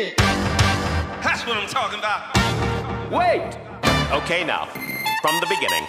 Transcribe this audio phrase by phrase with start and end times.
[0.00, 0.16] shit.
[1.22, 2.20] That's what I'm talking about.
[3.10, 3.58] Wait!
[4.12, 4.66] Okay, now,
[5.22, 5.84] from the beginning.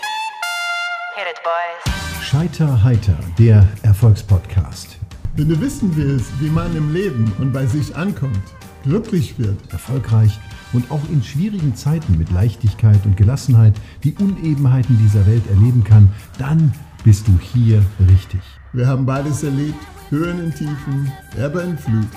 [1.16, 2.24] Hit it, boys.
[2.24, 4.98] Scheiter heiter, der Erfolgspodcast.
[5.36, 8.42] Wenn du wissen willst, wie man im Leben und bei sich ankommt,
[8.84, 10.38] glücklich wird, Erfolgreich
[10.74, 13.74] und auch in schwierigen Zeiten mit Leichtigkeit und Gelassenheit
[14.04, 16.74] die Unebenheiten dieser Welt erleben kann, dann
[17.04, 18.42] bist du hier richtig.
[18.74, 22.08] wir haben beides erlebt, Höhen und Tiefen, Ebbe und Flut.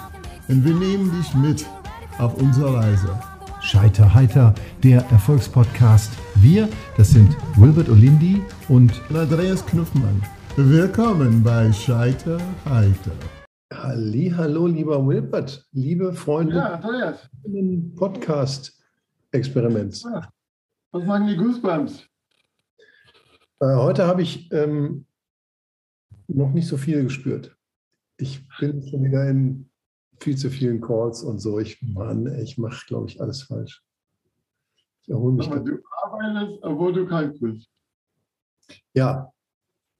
[0.48, 1.64] Und wir nehmen dich mit
[2.18, 3.18] auf unserer Reise.
[3.60, 6.12] Scheiter heiter, der Erfolgspodcast.
[6.36, 10.22] Wir, das sind Wilbert Olindi und Andreas Knuffmann.
[10.56, 13.10] Willkommen bei Scheiter Heiter.
[13.72, 17.28] Halli, hallo, lieber Wilbert, liebe Freunde Ja, Andreas,
[17.96, 20.04] Podcast-Experiments.
[20.92, 22.04] was machen die Goosebumps?
[23.60, 25.06] Äh, heute habe ich ähm,
[26.28, 27.56] noch nicht so viel gespürt.
[28.18, 29.68] Ich bin schon wieder in
[30.24, 31.60] viel zu vielen Calls und so.
[31.60, 33.82] Ich, Mann, ich mache, glaube ich, alles falsch.
[35.02, 35.46] Ich erhole mich.
[35.46, 37.68] Aber du arbeitest, obwohl du krank bist.
[38.94, 39.30] Ja,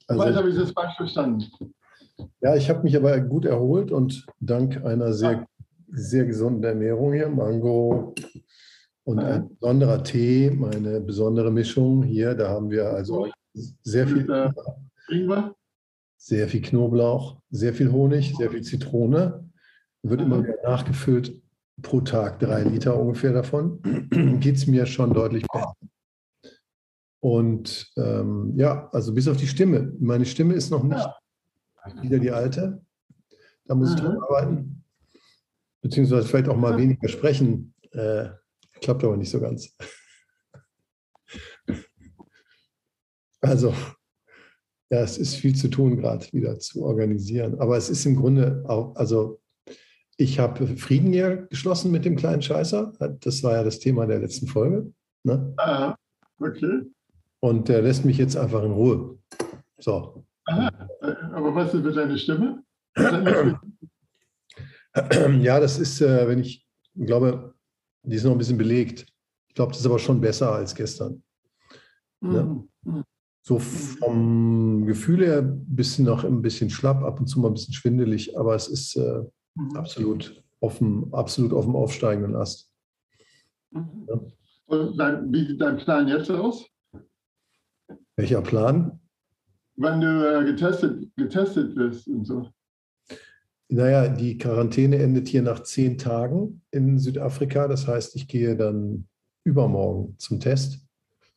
[0.06, 1.44] also, habe ich das falsch verstanden.
[2.40, 5.46] ja, ich habe mich aber gut erholt und dank einer sehr,
[5.88, 8.14] sehr gesunden Ernährung hier, Mango
[9.04, 9.26] und Ja.
[9.26, 13.28] ein besonderer Tee, meine besondere Mischung hier, da haben wir also
[13.82, 14.30] sehr viel.
[14.30, 15.50] Äh,
[16.16, 19.44] sehr viel Knoblauch, sehr viel Honig, sehr viel Zitrone.
[20.04, 20.44] Wird immer Mhm.
[20.44, 21.40] wieder nachgefüllt,
[21.82, 23.80] pro Tag drei Liter ungefähr davon.
[24.40, 25.74] Geht es mir schon deutlich besser.
[27.20, 29.92] Und ähm, ja, also bis auf die Stimme.
[29.98, 31.08] Meine Stimme ist noch nicht
[32.02, 32.84] wieder die alte.
[33.64, 34.22] Da muss ich dran Mhm.
[34.22, 34.84] arbeiten.
[35.80, 37.74] Beziehungsweise vielleicht auch mal weniger sprechen.
[37.92, 38.28] Äh,
[38.82, 39.74] klappt aber nicht so ganz.
[43.40, 43.74] Also,
[44.90, 47.60] ja, es ist viel zu tun, gerade wieder zu organisieren.
[47.60, 49.38] Aber es ist im Grunde auch, also
[50.16, 52.92] ich habe Frieden ja geschlossen mit dem kleinen Scheißer.
[53.20, 54.92] Das war ja das Thema der letzten Folge.
[55.24, 55.54] Ne?
[55.56, 55.96] Ah,
[56.38, 56.82] okay.
[57.40, 59.18] Und der lässt mich jetzt einfach in Ruhe.
[59.78, 60.24] So.
[60.46, 60.88] Aha.
[61.02, 62.62] Äh, Aber was ist mit deiner Stimme?
[65.40, 67.54] Ja, das ist, äh, wenn ich glaube,
[68.04, 69.06] die ist noch ein bisschen belegt.
[69.48, 71.20] Ich glaube, das ist aber schon besser als gestern.
[72.20, 72.68] Mhm.
[72.84, 73.02] Mhm.
[73.42, 77.54] So vom Gefühl her ein bisschen noch ein bisschen schlapp, ab und zu mal ein
[77.54, 79.22] bisschen schwindelig, aber es ist äh,
[79.54, 79.76] Mhm.
[79.76, 80.44] absolut
[80.80, 82.70] dem, absolut auf dem aufsteigenden Ast.
[83.70, 84.06] Mhm.
[84.08, 84.20] Ja.
[84.66, 86.66] Und dein, wie sieht dein Plan jetzt aus?
[88.16, 89.00] Welcher Plan?
[89.76, 92.48] Wann du äh, getestet, getestet wirst und so.
[93.68, 97.66] Naja, die Quarantäne endet hier nach zehn Tagen in Südafrika.
[97.66, 99.08] Das heißt, ich gehe dann
[99.44, 100.78] übermorgen zum Test.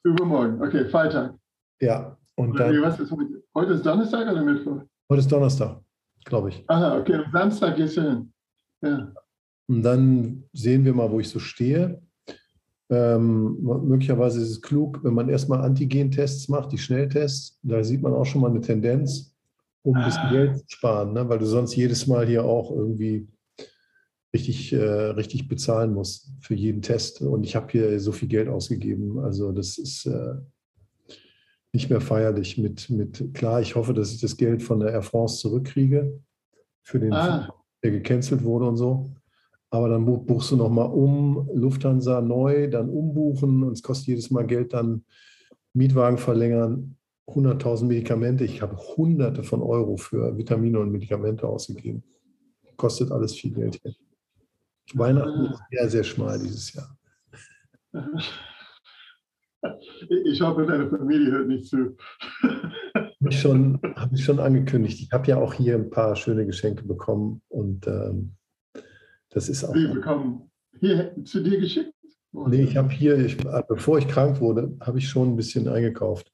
[0.03, 0.61] Übermorgen.
[0.61, 1.35] Okay, Freitag.
[1.81, 3.43] Ja, und dann, was ist heute?
[3.55, 4.83] Heute ist Donnerstag oder Mittwoch?
[5.09, 5.81] heute ist Donnerstag,
[6.27, 6.63] glaube ich.
[6.67, 7.15] Aha, okay.
[7.15, 8.31] Am Samstag hin.
[8.81, 9.13] Ja.
[9.67, 12.01] Und dann sehen wir mal, wo ich so stehe.
[12.89, 17.59] Ähm, möglicherweise ist es klug, wenn man erstmal Antigen-Tests macht, die Schnelltests.
[17.63, 19.35] Da sieht man auch schon mal eine Tendenz,
[19.83, 20.31] um ein bisschen Ah.
[20.31, 21.27] Geld zu sparen, ne?
[21.27, 23.27] weil du sonst jedes Mal hier auch irgendwie
[24.33, 27.21] richtig, äh, richtig bezahlen musst für jeden Test.
[27.21, 29.19] Und ich habe hier so viel Geld ausgegeben.
[29.19, 30.35] Also das ist äh,
[31.77, 35.03] nicht mehr feierlich mit, mit, klar, ich hoffe, dass ich das Geld von der Air
[35.03, 36.19] France zurückkriege
[36.81, 37.53] für den Ah.
[37.83, 39.11] der gecancelt wurde und so.
[39.69, 44.31] Aber dann buch- buchst du nochmal um, Lufthansa neu, dann umbuchen und es kostet jedes
[44.31, 45.03] Mal Geld, dann
[45.73, 46.95] Mietwagen verlängern,
[47.27, 48.43] 100.000 Medikamente.
[48.43, 52.01] Ich habe hunderte von Euro für Vitamine und Medikamente ausgegeben.
[52.77, 53.79] Kostet alles viel Geld.
[54.93, 56.97] Weihnachten ist sehr, sehr schmal dieses Jahr.
[60.25, 61.95] Ich hoffe, deine Familie hört nicht zu.
[62.93, 65.01] Habe ich schon, habe ich schon angekündigt.
[65.01, 68.33] Ich habe ja auch hier ein paar schöne Geschenke bekommen und ähm,
[69.29, 69.73] das ist auch.
[69.75, 70.49] Sie bekommen
[70.79, 71.93] hier zu dir geschickt?
[72.31, 73.37] Nee, ich habe hier, ich,
[73.67, 76.31] bevor ich krank wurde, habe ich schon ein bisschen eingekauft.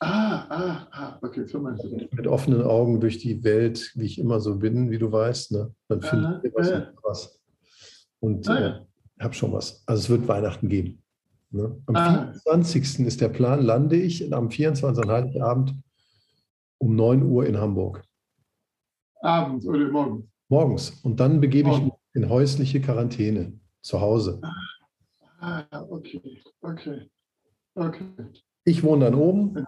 [0.00, 2.08] Ah, ah, ah, okay, so meinst du.
[2.10, 5.52] mit offenen Augen durch die Welt, wie ich immer so bin, wie du weißt.
[5.52, 5.74] Ne?
[5.88, 6.76] Dann finde ich was, ja.
[6.78, 7.40] und was.
[8.20, 8.86] Und Ah, äh, ja.
[9.20, 9.82] habe schon was.
[9.86, 11.02] Also es wird Weihnachten geben.
[11.50, 11.80] Ne?
[11.86, 12.32] Am Ah.
[12.32, 13.06] 24.
[13.06, 15.04] ist der Plan, lande ich und am 24.
[15.04, 15.74] an Heiligabend
[16.78, 18.02] um 9 Uhr in Hamburg.
[19.22, 20.24] Abends oder morgens?
[20.48, 20.90] Morgens.
[21.02, 22.00] Und dann begebe ich mich Morgen.
[22.14, 24.40] in häusliche Quarantäne zu Hause.
[25.40, 27.10] Ah, okay, okay,
[27.74, 28.04] okay.
[28.64, 29.64] Ich wohne dann oben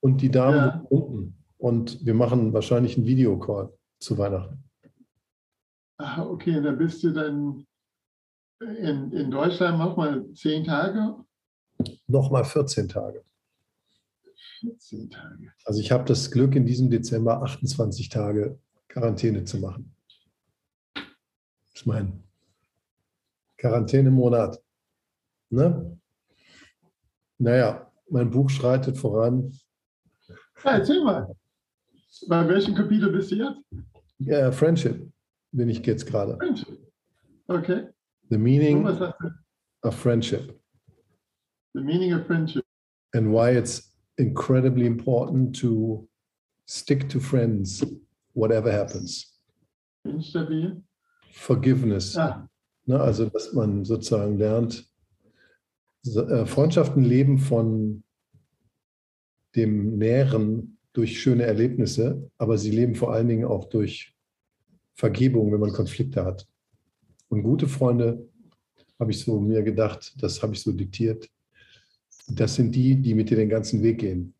[0.00, 0.84] Und die Dame Ja.
[0.90, 1.34] wohnt unten.
[1.58, 4.64] Und wir machen wahrscheinlich einen Videocall zu Weihnachten.
[5.98, 7.64] ah, okay, dann bist du dann
[8.78, 11.16] in, in Deutschland nochmal zehn Tage?
[12.06, 13.24] Nochmal 14 Tage.
[14.60, 15.52] 14 Tage.
[15.64, 19.94] Also ich habe das Glück, in diesem Dezember 28 Tage Quarantäne zu machen.
[20.94, 22.22] Das ist mein
[23.56, 24.62] Quarantänemonat.
[25.50, 25.98] Ne?
[27.38, 29.52] Naja, mein Buch schreitet voran.
[30.64, 31.34] Ja, erzähl mal.
[32.28, 33.60] Bei welchem Kapitel bist du jetzt?
[34.18, 35.10] Ja, Friendship
[35.50, 36.36] bin ich jetzt gerade.
[36.36, 36.78] Friendship.
[37.48, 37.88] Okay.
[38.32, 38.86] The meaning
[39.82, 40.58] of friendship
[41.74, 42.64] The meaning of friendship.
[43.14, 46.08] and why it's incredibly important to
[46.66, 47.84] stick to friends,
[48.34, 49.38] whatever happens.
[50.06, 50.82] Instabil.
[51.32, 52.16] Forgiveness.
[52.16, 52.48] Ah,
[52.86, 54.84] Ne, also, dass man sozusagen lernt,
[56.06, 58.02] äh, Freundschaften leben von
[59.54, 64.14] dem Nähren durch schöne Erlebnisse, aber sie leben vor allen Dingen auch durch
[64.94, 66.48] Vergebung, wenn man Konflikte hat.
[67.32, 68.28] Und gute Freunde,
[69.00, 71.30] habe ich so mir gedacht, das habe ich so diktiert,
[72.28, 74.34] das sind die, die mit dir den ganzen Weg gehen.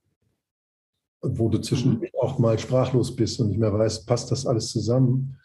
[1.20, 4.68] Und wo du zwischendurch auch mal sprachlos bist und nicht mehr weißt, passt das alles
[4.68, 5.38] zusammen?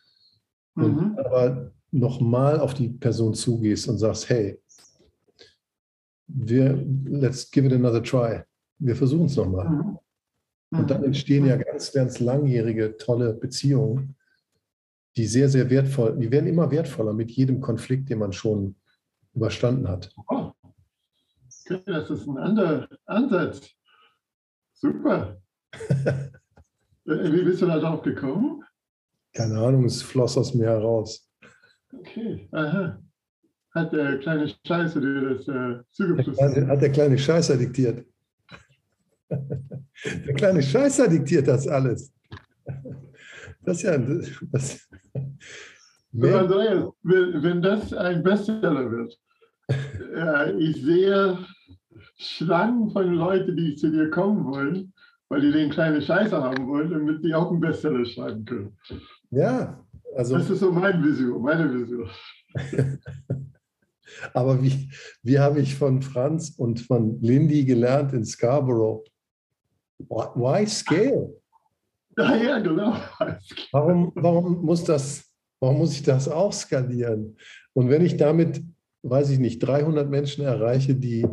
[0.76, 1.18] Und mhm.
[1.20, 4.60] aber nochmal auf die Person zugehst und sagst, hey,
[6.28, 8.42] wir, let's give it another try.
[8.78, 9.70] Wir versuchen es nochmal.
[9.70, 9.98] Mhm.
[10.80, 14.17] Und dann entstehen ja ganz, ganz langjährige, tolle Beziehungen,
[15.18, 18.76] die sehr, sehr wertvoll, die werden immer wertvoller mit jedem Konflikt, den man schon
[19.34, 20.12] überstanden hat.
[20.30, 20.52] Oh.
[21.66, 23.70] Okay, das ist ein anderer Ansatz.
[24.74, 25.42] Super.
[27.10, 28.62] Äh, Wie bist du da drauf gekommen?
[29.34, 31.32] Keine Ahnung, es floss aus mir heraus.
[31.98, 33.02] Okay, aha.
[33.74, 38.06] Hat der kleine Scheiße dir das äh, kleine, hat der kleine Scheißer diktiert.
[40.26, 42.12] Der kleine Scheißer diktiert das alles.
[43.68, 43.98] Das ist ja.
[44.52, 44.88] Das,
[46.14, 49.20] So, Andreas, wenn, wenn das ein Bestseller wird,
[49.70, 51.38] äh, ich sehe
[52.16, 54.94] Schlangen von Leuten, die zu dir kommen wollen,
[55.28, 58.78] weil die den kleinen Scheiße haben wollen, damit die auch einen Bestseller schreiben können.
[59.32, 59.86] ja,
[60.16, 60.38] also.
[60.38, 62.10] Das ist so meine Vision, meine Vision.
[64.34, 64.90] Aber wie,
[65.24, 69.04] wie habe ich von Franz und von Lindy gelernt in Scarborough?
[70.00, 71.36] Why scale?
[72.22, 72.96] Ja, ja, genau.
[73.72, 77.38] Warum, warum, muss das, warum muss ich das auch skalieren?
[77.74, 78.64] Und wenn ich damit,
[79.04, 81.28] weiß ich nicht, 300 Menschen erreiche, die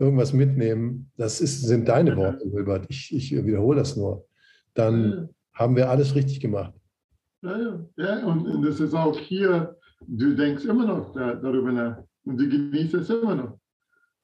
[0.00, 2.86] irgendwas mitnehmen, das ist, sind deine Worte, Wilbert.
[2.88, 4.26] Ich, ich wiederhole das nur.
[4.74, 6.74] Dann haben wir alles richtig gemacht.
[7.42, 9.76] Ja, ja, ja und, das ist auch hier,
[10.06, 13.58] du denkst immer noch da, darüber nach und du genießt es immer noch.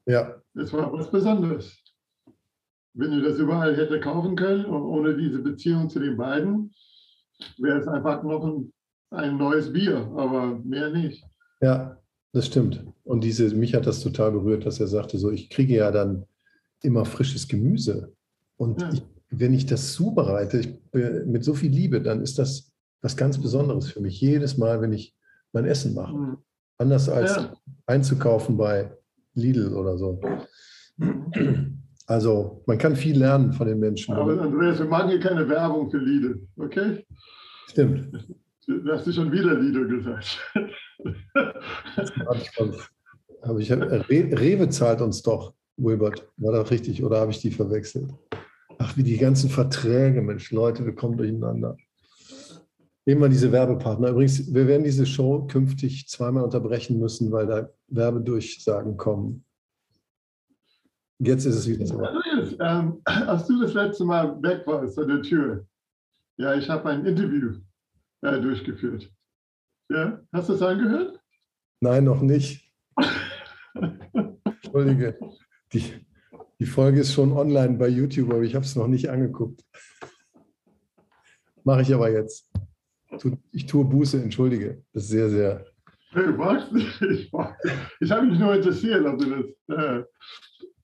[0.07, 1.82] Ja, Das war was Besonderes.
[2.95, 6.73] Wenn du das überall hätte kaufen können und ohne diese Beziehung zu den beiden,
[7.59, 8.73] wäre es einfach noch ein,
[9.11, 11.25] ein neues Bier, aber mehr nicht.
[11.61, 11.97] ja,
[12.35, 12.85] das stimmt.
[13.05, 16.25] Und diese, mich hat das total berührt, dass er sagte, so, ich kriege ja dann
[16.83, 18.13] immer frisches Gemüse.
[18.57, 18.91] Und Ja.
[18.93, 20.79] ich, wenn ich das zubereite ich,
[21.27, 22.73] mit so viel Liebe, dann ist das
[23.03, 24.21] was ganz Besonderes für mich.
[24.21, 25.15] Jedes Mal, wenn ich
[25.53, 26.15] mein Essen mache.
[26.17, 26.37] Mhm.
[26.79, 27.53] Anders als Ja.
[27.87, 28.97] einzukaufen bei
[29.35, 30.21] Lidl oder so.
[32.13, 34.15] Also man kann viel lernen von den Menschen.
[34.15, 37.07] Aber Andreas, wir machen hier keine Werbung für Lidl, okay?
[37.69, 38.37] Stimmt.
[38.67, 40.39] Du hast schon wieder Lidl gesagt.
[42.27, 46.29] Hab ich, ich, Re Rewe zahlt uns doch, Wilbert.
[46.37, 48.11] War das richtig oder habe ich die verwechselt?
[48.79, 51.79] Ach, wie die ganzen Verträge, Mensch, Leute, wir kommen durcheinander.
[53.07, 54.11] Immer diese Werbepartner.
[54.11, 59.45] Übrigens, wir werden diese Show künftig zweimal unterbrechen müssen, weil da Werbedurchsagen kommen.
[61.25, 61.99] Jetzt ist es wieder so.
[61.99, 65.65] Andreas, ähm, als du das letzte Mal weg warst an der Tür,
[66.37, 67.61] ja, ich habe ein Interview
[68.23, 69.09] äh, durchgeführt.
[69.89, 71.21] Ja, hast du es angehört?
[71.81, 72.73] Nein, noch nicht.
[74.45, 75.17] Entschuldige.
[75.73, 75.85] Die,
[76.59, 79.63] die Folge ist schon online bei YouTube, aber ich habe es noch nicht angeguckt.
[81.63, 82.51] Mache ich aber jetzt.
[83.53, 84.83] Ich tue Buße, entschuldige.
[84.93, 85.67] Das ist sehr, sehr.
[86.15, 87.01] Du magst nicht.
[87.03, 87.31] Ich,
[88.01, 90.05] ich habe mich nur interessiert, ob du das, äh,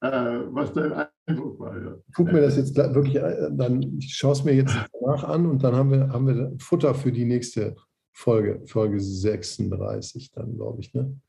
[0.01, 1.77] was dein Eindruck war.
[1.77, 1.97] Ja.
[2.07, 5.47] Ich gucke mir das jetzt wirklich, äh, dann ich schaue es mir jetzt danach an
[5.47, 7.77] und dann haben wir, haben wir Futter für die nächste
[8.13, 10.93] Folge, Folge 36 dann, glaube ich.
[10.95, 11.21] Ne?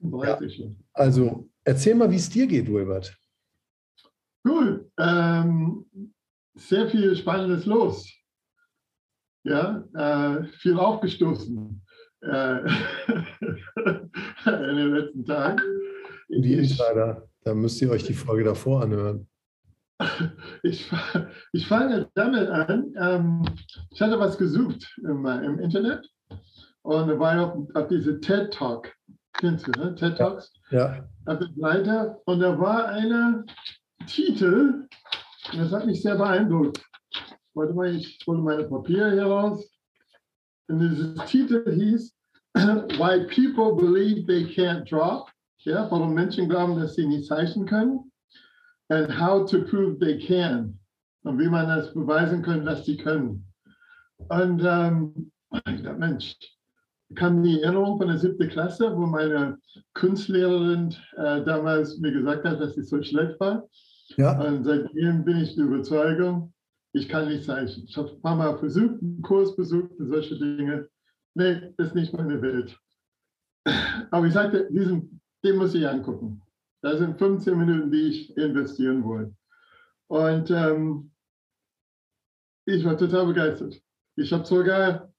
[0.00, 0.84] 36 schon.
[0.92, 3.16] Also erzähl mal, wie es dir geht, Wilbert.
[4.46, 4.90] Cool.
[4.98, 5.84] Ähm,
[6.54, 8.10] sehr viel Spannendes los.
[9.44, 11.82] Ja, äh, viel aufgestoßen
[12.22, 12.58] äh,
[14.46, 15.62] in den letzten Tagen.
[16.28, 19.26] Die Insider, da müsst ihr euch die Folge davor anhören.
[20.62, 20.90] ich,
[21.52, 22.94] ich fange damit an.
[22.98, 23.44] Ähm,
[23.90, 26.08] ich hatte was gesucht im, im Internet
[26.82, 28.92] und da war auf, auf diese TED Talk.
[29.34, 29.94] Kennst du, ne?
[29.94, 30.52] TED Talks?
[30.70, 33.44] Ja, auf der Seite und da war einer
[34.06, 34.86] Titel,
[35.52, 36.82] das hat mich sehr beeindruckt.
[37.54, 39.68] Warte mal, ich hole meine Papiere hier raus.
[40.68, 42.14] Und dieses Titel hieß
[42.54, 45.26] why people believe they can't draw.
[45.64, 48.10] Ja, warum Menschen glauben, dass sie nicht zeichnen können.
[48.88, 50.78] And how to prove they can.
[51.22, 53.44] Und wie man das beweisen kann, dass sie können.
[54.28, 55.30] Und ähm,
[55.66, 56.36] ich dachte, Mensch,
[57.14, 59.58] kam die Erinnerung von der siebten Klasse, wo meine
[59.94, 63.68] Kunstlehrerin äh, damals mir gesagt hat, dass ich so schlecht war.
[64.16, 66.52] Ja, Und seitdem bin ich der Überzeugung,
[66.92, 67.84] ich kann nicht zeichnen.
[67.86, 70.88] Ich habe ein paar Mal versucht, einen Kurs besucht und solche Dinge.
[71.34, 72.76] Nee, ist nicht meine Welt.
[74.10, 76.42] Aber ich sagte, diesen, den muss ich angucken.
[76.82, 79.34] Das sind 15 Minuten, die ich investieren wollte.
[80.08, 81.10] Und ähm,
[82.66, 83.80] ich war total begeistert.
[84.16, 85.12] Ich habe sogar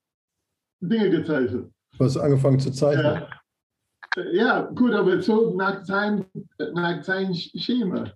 [0.79, 1.71] Dinge gezeichnet.
[1.97, 3.23] du hast angefangen zu zeichnen.
[4.15, 4.23] Ja.
[4.31, 6.25] ja, gut, aber so nach seinem,
[6.73, 8.11] nach seinem Schema.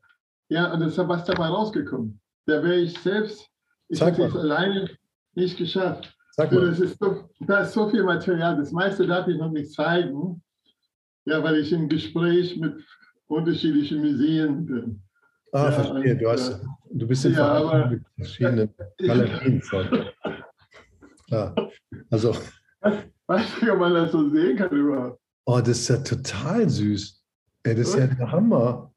[0.49, 2.19] Ja, und das ist was dabei rausgekommen.
[2.45, 3.47] Da wäre ich selbst,
[3.89, 4.89] ich hätte es alleine
[5.33, 6.15] nicht geschafft.
[6.31, 6.67] Sag So, mal.
[6.69, 8.57] das ist so, da ist so viel Material.
[8.57, 10.43] Das meiste darf ich noch nicht zeigen,
[11.25, 12.83] ja, weil ich im Gespräch mit
[13.27, 15.01] unterschiedlichen Museen bin.
[15.51, 16.15] Ah, Ja, verstehe.
[16.17, 19.61] Du, hast, du bist in ja, aber- mit verschiedenen Galerien.
[21.27, 21.55] Klar.
[22.11, 22.35] Also,
[23.27, 25.19] Weiß nicht, ob man das so sehen kann überhaupt.
[25.45, 27.23] oh, das ist ja total süß.
[27.63, 28.93] Ey, das ist ja der Hammer.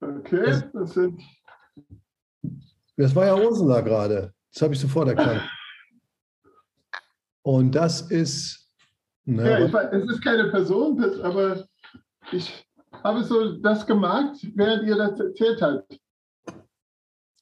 [0.00, 1.20] Okay, das sind,
[2.96, 4.32] Das war ja Ursula gerade.
[4.52, 5.42] Das habe ich sofort erkannt.
[7.42, 8.63] Und das ist.
[9.26, 11.66] Ja, ich es ist keine Person, aber
[12.32, 12.66] ich
[13.02, 15.98] habe so das gemacht, während ihr das erzählt habt.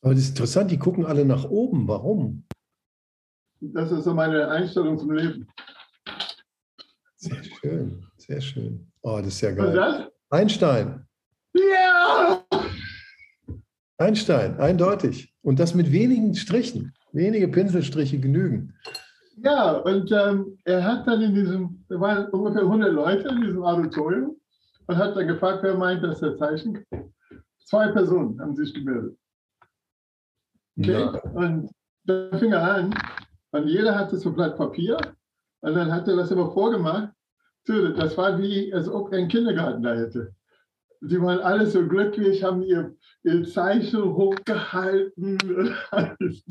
[0.02, 1.86] aber das ist interessant, die gucken alle nach oben.
[1.88, 2.44] Warum?
[3.60, 5.46] Das ist so meine Einstellung zum Leben.
[7.16, 8.90] Sehr schön, sehr schön.
[9.02, 9.74] Oh, das ist ja Und geil.
[9.74, 10.08] das?
[10.30, 11.06] Einstein,
[11.54, 12.44] Ja!
[13.98, 15.32] Einstein, eindeutig.
[15.42, 16.92] Und das mit wenigen Strichen.
[17.12, 18.74] Wenige Pinselstriche genügen.
[19.44, 23.64] Ja, und ähm, er hat dann in diesem, da waren ungefähr 100 Leute in diesem
[23.64, 24.36] Auditorium
[24.86, 27.12] und hat dann gefragt, wer meint, dass er zeichnen kann.
[27.64, 29.18] Zwei Personen haben sich gemeldet.
[30.78, 31.08] Okay?
[31.12, 31.70] Na, Und
[32.04, 32.94] dann fing er an
[33.50, 34.96] und jeder hatte so ein Blatt Papier
[35.60, 37.12] und dann hat er das immer vorgemacht.
[37.66, 40.34] Das war wie, als ob er einen Kindergarten da hätte.
[41.00, 42.94] Sie waren alle so glücklich, haben ihr,
[43.24, 46.44] ihr Zeichen hochgehalten und alles.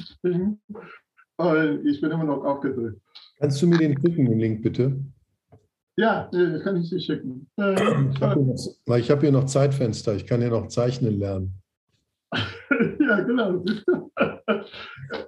[1.42, 3.02] Und ich bin immer noch aufgedrückt.
[3.40, 5.00] kannst du mir den schicken, den Link bitte?
[5.98, 7.48] Ja, das kann ich dir schicken.
[7.58, 8.56] Äh, Ich hier
[8.86, 10.16] weil ich habe hier noch Zeitfenster.
[10.16, 11.54] Ich kann hier noch zeichnen lernen.
[13.00, 13.64] ja, genau.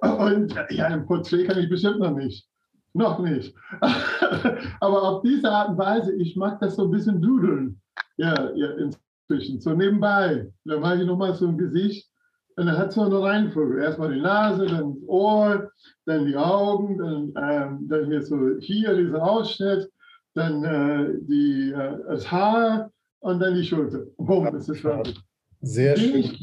[0.00, 2.48] Und ja, ein Porträt kann ich bestimmt noch nicht.
[2.94, 3.54] Noch nicht.
[4.80, 7.80] Aber auf diese Art und Weise, ich mag das so ein bisschen dudeln.
[8.16, 9.60] Ja, ja inzwischen.
[9.60, 10.50] So nebenbei.
[10.64, 12.08] Dann mache ich nochmal so ein Gesicht.
[12.56, 13.82] Und dann hat so eine Reihenfolge.
[13.82, 15.70] Erstmal die Nase, dann das Ohr,
[16.06, 19.90] dann die Augen, dann, ähm, dann hier so hier dieser Ausschnitt,
[20.34, 24.04] dann äh, die, äh, das Haar und dann die Schulter.
[24.18, 25.18] Boom, das ist fertig.
[25.62, 26.36] Sehr schön.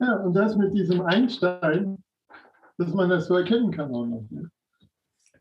[0.00, 2.02] Ja, und das mit diesem Einstein,
[2.76, 4.24] dass man das so erkennen kann auch noch.
[4.30, 4.50] Ne?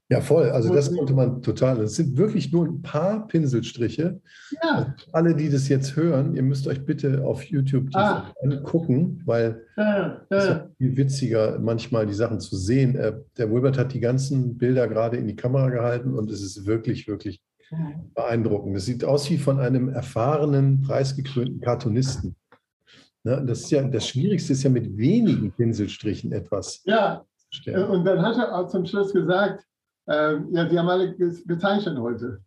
[0.09, 0.49] Ja, voll.
[0.49, 1.79] Also das konnte man total.
[1.81, 4.21] Es sind wirklich nur ein paar Pinselstriche.
[4.61, 8.31] Ja, Alle, die das jetzt hören, ihr müsst euch bitte auf YouTube Ah.
[8.43, 10.53] angucken, weil ja, es ist ja.
[10.55, 12.95] ja viel witziger, manchmal die Sachen zu sehen.
[12.95, 16.65] Äh, Der Wilbert hat die ganzen Bilder gerade in die Kamera gehalten und es ist
[16.65, 17.41] wirklich, wirklich
[18.13, 18.75] beeindruckend.
[18.77, 22.35] Es sieht aus wie von einem erfahrenen, preisgekrönten Cartoonisten.
[23.23, 27.85] Ne, das, ist ja, das Schwierigste ist ja mit wenigen Pinselstrichen etwas Ja, zu stellen.
[27.89, 29.63] und dann hat er auch zum Schluss gesagt,
[30.07, 32.41] ähm, ja, die haben alle ge- gezeichnet heute.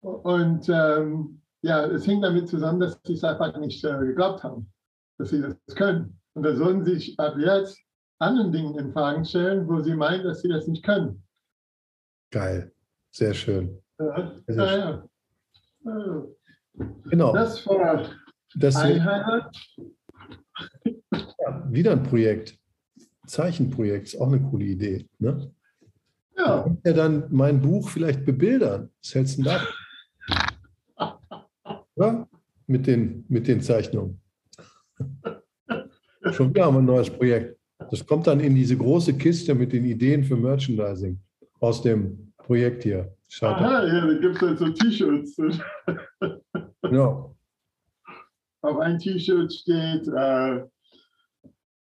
[0.00, 4.72] Und ähm, ja, es hing damit zusammen, dass sie es einfach nicht äh, geglaubt haben,
[5.18, 6.18] dass sie das können.
[6.34, 7.78] Und da sollen sie sich ab jetzt
[8.18, 11.22] anderen Dingen in Fragen stellen, wo sie meinen, dass sie das nicht können.
[12.32, 12.72] Geil.
[13.10, 13.78] Sehr schön.
[14.00, 15.08] Ja, Sehr ja, ja.
[15.84, 16.26] Ja.
[17.10, 17.32] Genau.
[17.34, 18.08] Das war
[18.56, 19.44] Das Einheit.
[21.68, 22.58] wieder ein Projekt.
[23.26, 25.08] Zeichenprojekt ist auch eine coole Idee.
[25.18, 25.52] Ne?
[26.36, 28.90] Ja, Ja, dann mein Buch vielleicht bebildern.
[29.02, 31.18] Was hältst du denn da?
[31.96, 32.26] Ja?
[32.66, 34.18] Mit den, mit den Zeichnungen.
[36.30, 37.58] Schon wieder haben wir ein neues Projekt.
[37.90, 41.20] Das kommt dann in diese große Kiste mit den Ideen für Merchandising
[41.60, 43.14] aus dem Projekt hier.
[43.28, 43.64] Schaut da.
[43.64, 45.36] Aha, ja, da gibt es halt so T-Shirts.
[46.82, 47.34] Genau.
[48.60, 50.62] Auf ein T-Shirt steht, äh,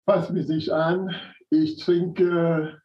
[0.04, 1.14] fass mich nicht an,
[1.50, 2.81] ich trinke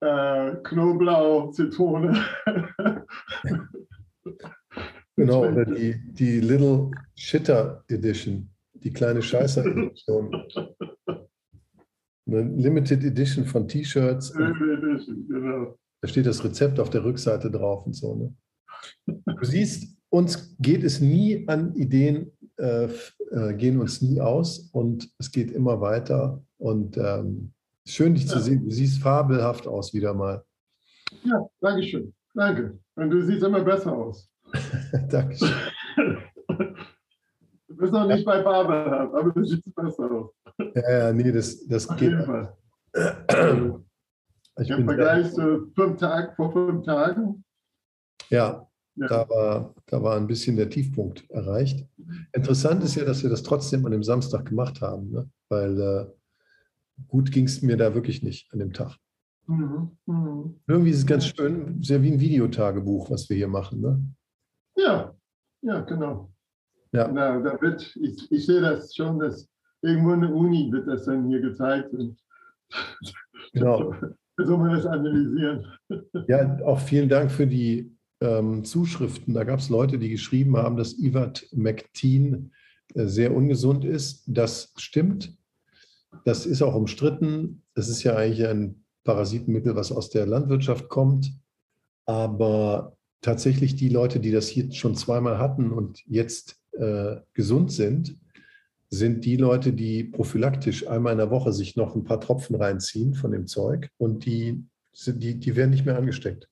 [0.00, 2.24] äh, Knoblauch, Zitrone.
[5.18, 10.44] Genau, oder die, die Little Shitter Edition, die kleine Scheißer Edition.
[12.24, 14.32] Eine Limited Edition von T-Shirts.
[14.32, 15.76] genau.
[16.00, 18.14] Da steht das Rezept auf der Rückseite drauf und so.
[18.14, 18.34] Ne?
[19.06, 22.88] Du siehst, uns geht es nie an Ideen, äh,
[23.32, 26.40] äh, gehen uns nie aus und es geht immer weiter.
[26.58, 27.52] Und ähm,
[27.90, 28.64] schön, dich zu sehen.
[28.64, 30.44] Du siehst fabelhaft aus wieder mal.
[31.24, 32.14] Ja, danke schön.
[32.34, 32.78] Danke.
[32.94, 34.28] Und du siehst immer besser aus.
[35.08, 35.50] Dankeschön.
[37.68, 40.30] Du bist noch nicht bei Barbara, aber du siehst besser aus.
[40.74, 42.10] Ja, ja, nee, das, das Auf geht.
[42.10, 42.56] jeden Fall.
[44.60, 47.44] Ich Im Vergleich zu fünf Tagen, vor fünf Tagen.
[48.30, 48.66] Ja,
[48.96, 49.06] Ja.
[49.06, 51.86] da war, da war ein bisschen der Tiefpunkt erreicht.
[52.32, 55.30] Interessant ist ja, dass wir das trotzdem an dem Samstag gemacht haben, ne?
[55.48, 56.06] weil äh,
[57.06, 58.96] gut ging es mir da wirklich nicht an dem Tag.
[59.46, 59.96] Mhm.
[60.06, 60.60] Mhm.
[60.66, 63.80] Irgendwie ist es ganz schön, sehr wie ein Videotagebuch, was wir hier machen.
[63.80, 64.02] Ne?
[64.76, 65.14] Ja,
[65.62, 66.30] ja, genau.
[66.92, 67.08] Ja.
[67.08, 69.48] Na, da wird, ich, ich sehe das schon, dass
[69.82, 71.92] irgendwo in der Uni wird das dann hier gezeigt.
[71.92, 72.18] Und
[73.52, 73.94] Genau.
[74.36, 75.66] so man das analysieren.
[76.26, 79.34] Ja, auch vielen Dank für die ähm, Zuschriften.
[79.34, 82.52] Da gab es Leute, die geschrieben haben, dass Ivermectin
[82.94, 84.24] äh, sehr ungesund ist.
[84.26, 85.36] Das stimmt.
[86.24, 87.62] Das ist auch umstritten.
[87.74, 91.32] Es ist ja eigentlich ein Parasitenmittel, was aus der Landwirtschaft kommt.
[92.06, 98.18] Aber tatsächlich die Leute, die das hier schon zweimal hatten und jetzt äh, gesund sind,
[98.90, 103.14] sind die Leute, die prophylaktisch einmal in der Woche sich noch ein paar Tropfen reinziehen
[103.14, 104.64] von dem Zeug und die,
[105.06, 106.48] die, die werden nicht mehr angesteckt.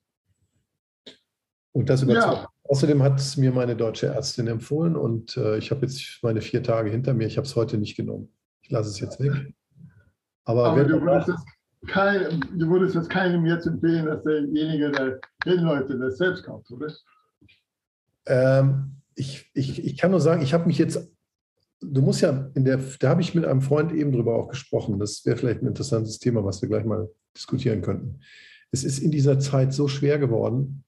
[1.71, 2.43] Und das überzeugt.
[2.43, 2.49] Ja.
[2.63, 6.61] Außerdem hat es mir meine deutsche Ärztin empfohlen und äh, ich habe jetzt meine vier
[6.61, 7.27] Tage hinter mir.
[7.27, 8.33] Ich habe es heute nicht genommen.
[8.67, 9.53] Ich lasse es jetzt weg.
[10.43, 11.45] Aber, Aber du würdest, das
[11.87, 16.69] kein, du würdest das keinem jetzt empfehlen, dass derjenige, der hinläuft, und das selbst kauft,
[16.71, 16.93] oder?
[18.25, 21.09] Ähm, ich, ich, ich kann nur sagen, ich habe mich jetzt,
[21.79, 24.99] du musst ja, in der, da habe ich mit einem Freund eben drüber auch gesprochen.
[24.99, 28.19] Das wäre vielleicht ein interessantes Thema, was wir gleich mal diskutieren könnten.
[28.71, 30.83] Es ist in dieser Zeit so schwer geworden,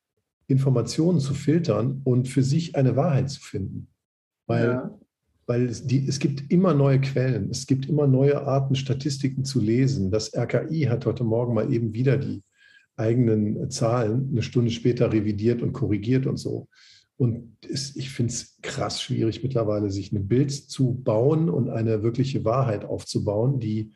[0.48, 3.88] Informationen zu filtern und für sich eine Wahrheit zu finden.
[4.48, 4.99] Weil, Ja.
[5.50, 9.60] Weil es, die, es gibt immer neue Quellen, es gibt immer neue Arten, Statistiken zu
[9.60, 10.12] lesen.
[10.12, 12.44] Das RKI hat heute Morgen mal eben wieder die
[12.96, 16.68] eigenen Zahlen eine Stunde später revidiert und korrigiert und so.
[17.18, 22.04] Und es, ich finde es krass schwierig mittlerweile, sich ein Bild zu bauen und eine
[22.04, 23.92] wirkliche Wahrheit aufzubauen, die,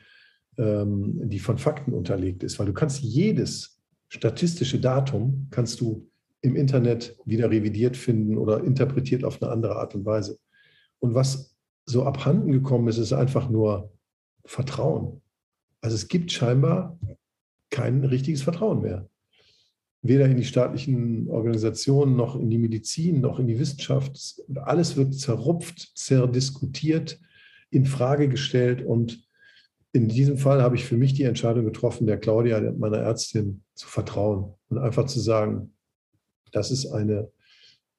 [0.58, 2.58] ähm, die von Fakten unterlegt ist.
[2.58, 6.10] Weil du kannst jedes statistische Datum, kannst du
[6.42, 10.40] im Internet wieder revidiert finden oder interpretiert auf eine andere Art und Weise.
[11.04, 11.54] Und was
[11.86, 13.92] so abhanden gekommen ist, ist einfach nur
[14.46, 15.22] Vertrauen.
[15.82, 16.98] Also es gibt scheinbar
[17.70, 19.10] kein richtiges Vertrauen mehr.
[20.02, 24.42] Weder in die staatlichen Organisationen noch in die Medizin noch in die Wissenschaft.
[24.56, 27.20] Alles wird zerrupft, zerdiskutiert,
[27.70, 28.82] in Frage gestellt.
[28.82, 29.28] Und
[29.92, 33.90] in diesem Fall habe ich für mich die Entscheidung getroffen, der Claudia, meiner Ärztin, zu
[33.90, 35.74] vertrauen und einfach zu sagen,
[36.54, 37.30] das ist eine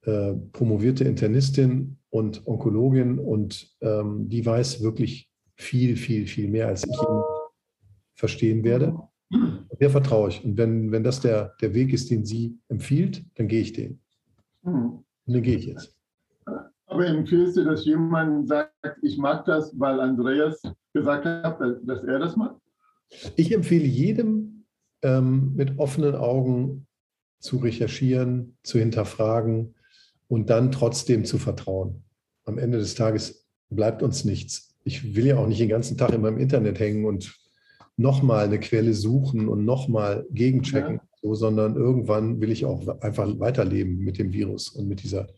[0.06, 6.84] äh, promovierte Internistin und Onkologin und ähm, die weiß wirklich viel, viel, viel mehr, als
[6.84, 7.22] ich ihn
[8.14, 8.96] verstehen werde.
[9.80, 10.44] Der vertraue ich.
[10.44, 14.00] Und wenn, wenn das der, der Weg ist, den sie empfiehlt, dann gehe ich den.
[14.62, 15.96] Und den gehe ich jetzt.
[16.86, 20.62] Aber empfiehlst du, dass jemand sagt, ich mag das, weil Andreas
[20.92, 22.60] gesagt hat, dass er das macht?
[23.36, 24.64] Ich empfehle jedem,
[25.02, 26.86] ähm, mit offenen Augen
[27.40, 29.74] zu recherchieren, zu hinterfragen
[30.28, 32.02] und dann trotzdem zu vertrauen.
[32.44, 34.74] Am Ende des Tages bleibt uns nichts.
[34.84, 37.34] Ich will ja auch nicht den ganzen Tag in meinem Internet hängen und
[37.96, 43.98] nochmal eine Quelle suchen und nochmal gegenchecken, so, sondern irgendwann will ich auch einfach weiterleben
[43.98, 45.28] mit dem Virus und mit dieser,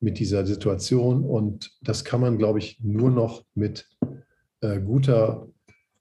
[0.00, 1.24] mit dieser Situation.
[1.24, 3.88] Und das kann man, glaube ich, nur noch mit
[4.60, 5.48] äh, guter,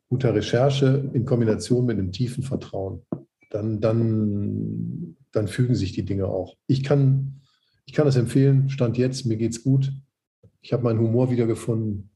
[0.09, 3.03] guter Recherche in Kombination mit einem tiefen Vertrauen.
[3.49, 6.57] Dann, dann, dann fügen sich die Dinge auch.
[6.65, 7.42] Ich kann,
[7.85, 9.91] ich kann das empfehlen, Stand jetzt, mir geht's gut.
[10.61, 12.09] Ich habe meinen Humor wiedergefunden.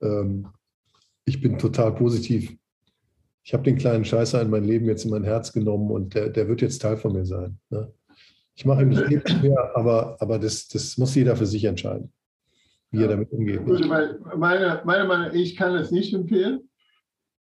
[0.00, 0.48] Ähm,
[1.24, 2.56] ich bin total positiv.
[3.42, 6.30] Ich habe den kleinen Scheißer in mein Leben jetzt in mein Herz genommen und der,
[6.30, 7.58] der wird jetzt Teil von mir sein.
[7.68, 7.92] Ne?
[8.54, 12.12] Ich mache ihm nicht ewig mehr, aber, aber das, das muss jeder für sich entscheiden,
[12.90, 13.64] wie er damit umgeht.
[13.64, 16.70] Gut, weil meine, meine Meinung, ich kann es nicht empfehlen.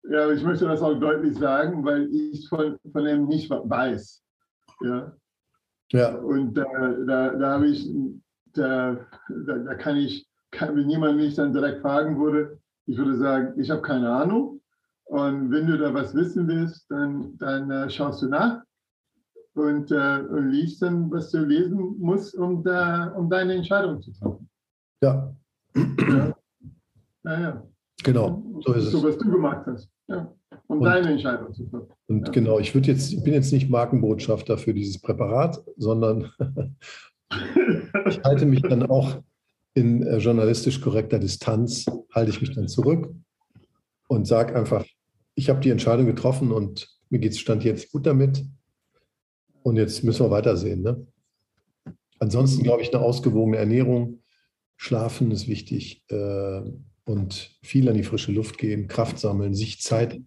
[0.09, 4.23] Ja, ich möchte das auch deutlich sagen, weil ich von, von dem nicht weiß.
[4.83, 5.15] Ja,
[5.93, 6.65] Ja, und da,
[7.07, 7.91] da, da habe ich,
[8.53, 8.97] da,
[9.47, 13.59] da, da kann ich, kann, wenn jemand mich dann direkt fragen würde, ich würde sagen,
[13.61, 14.61] ich habe keine Ahnung.
[15.05, 18.63] Und wenn du da was wissen willst, dann, dann äh, schaust du nach
[19.55, 24.13] und, äh, und liest dann, was du lesen musst, um, da, um deine Entscheidung zu
[24.13, 24.49] treffen.
[25.03, 25.35] ja,
[27.25, 27.67] Ja, ja.
[28.05, 28.43] genau.
[28.65, 29.05] So ist So, es.
[29.05, 29.91] was du gemacht hast.
[30.09, 30.33] Ja.
[30.71, 31.89] Um Und- deine Entscheidung zu treffen.
[32.07, 32.33] Und Ja.
[32.33, 36.31] genau, ich würde jetzt, ich bin jetzt nicht Markenbotschafter für dieses Präparat, sondern
[38.09, 39.21] ich halte mich dann auch
[39.75, 43.13] in äh, journalistisch korrekter Distanz, halte ich mich dann zurück
[44.09, 44.85] und sage einfach,
[45.35, 48.45] ich habe die Entscheidung getroffen und mir geht es Stand jetzt gut damit.
[49.63, 50.83] Und jetzt müssen wir weitersehen.
[50.83, 51.07] Ne?
[52.19, 54.23] Ansonsten glaube ich, eine ausgewogene Ernährung,
[54.77, 56.63] Schlafen ist wichtig äh,
[57.05, 60.21] und viel an die frische Luft gehen, Kraft sammeln, sich Zeit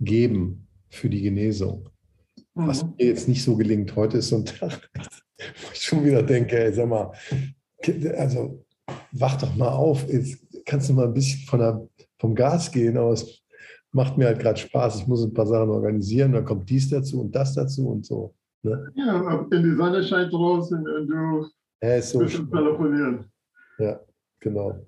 [0.00, 1.88] geben für die Genesung.
[2.54, 2.94] Was Mhm.
[2.98, 4.90] mir jetzt nicht so gelingt, heute ist so ein Tag,
[5.38, 7.12] wo ich schon wieder denke, ey, sag mal,
[8.16, 8.64] also
[9.12, 12.96] wach doch mal auf, jetzt kannst du mal ein bisschen von der, vom Gas gehen,
[12.96, 13.40] aber es
[13.92, 15.00] macht mir halt gerade Spaß.
[15.00, 18.34] Ich muss ein paar Sachen organisieren, dann kommt dies dazu und das dazu und so.
[18.62, 18.92] Ne?
[18.94, 21.46] Ja, wenn die Sonne scheint draußen und du
[21.82, 23.24] Ja, ist so, bist Telefonieren.
[24.40, 24.86] genau.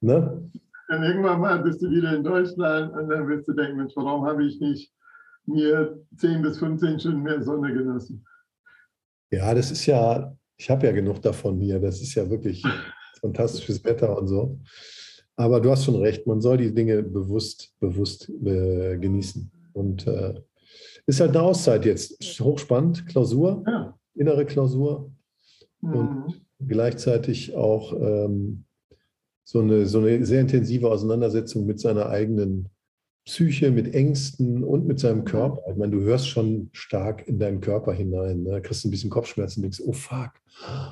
[0.00, 0.50] Ne?
[0.92, 4.26] Und irgendwann mal bist du wieder in Deutschland und dann wirst du denken, Mensch, warum
[4.26, 4.92] habe ich nicht
[5.46, 8.24] mir 10 bis 15 Stunden mehr Sonne genossen?
[9.30, 11.80] Ja, das ist ja, ich habe ja genug davon hier.
[11.80, 12.62] Das ist ja wirklich
[13.20, 14.58] fantastisches Wetter und so.
[15.36, 19.50] Aber du hast schon recht, man soll die Dinge bewusst, bewusst äh, genießen.
[19.72, 20.34] Und äh,
[21.06, 22.20] ist halt eine Auszeit jetzt.
[22.40, 23.98] Hochspannend, Klausur, Ja.
[24.14, 25.10] innere Klausur,
[25.80, 25.94] Mhm.
[25.96, 28.64] Und- gleichzeitig auch ähm,
[29.44, 32.68] so, eine, so eine sehr intensive Auseinandersetzung mit seiner eigenen
[33.24, 35.62] Psyche, mit Ängsten und mit seinem Körper.
[35.70, 38.42] Ich meine, du hörst schon stark in deinen Körper hinein.
[38.42, 38.60] Ne?
[38.60, 40.32] Kriegst ein bisschen Kopfschmerzen und denkst, oh fuck,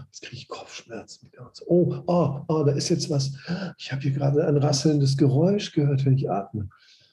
[0.07, 1.27] jetzt kriege ich Kopfschmerzen.
[1.27, 1.47] wieder.
[1.47, 3.33] Und so, Oh, oh, oh, da ist jetzt was.
[3.79, 6.69] Ich habe hier gerade ein rasselndes Geräusch gehört, wenn ich atme.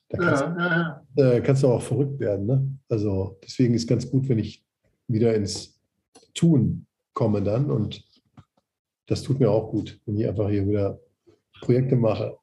[0.10, 1.32] Da kannst, Ja, ja, ja.
[1.32, 2.46] äh, kannst du auch verrückt werden.
[2.46, 2.78] Ne?
[2.88, 4.64] Also deswegen ist ganz gut, wenn ich
[5.08, 5.80] wieder ins
[6.36, 7.72] Tun komme dann.
[7.72, 8.06] Und
[9.08, 11.00] das tut mir auch gut, wenn ich einfach hier wieder
[11.62, 12.38] Projekte mache.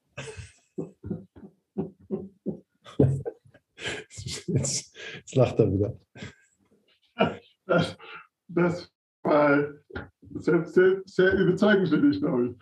[4.46, 5.98] Jetzt, jetzt lacht er wieder.
[7.66, 7.96] Das,
[8.48, 9.64] das war
[10.34, 12.56] sehr, sehr, sehr überzeugend für dich, glaube ich.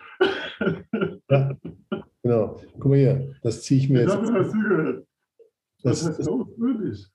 [1.30, 1.56] Ja,
[2.22, 2.60] genau.
[2.74, 4.16] Guck mal hier, das ziehe ich mir Ich jetzt.
[4.16, 5.06] habe das zugehört.
[5.82, 7.06] Das Das, ist das, so wirklich.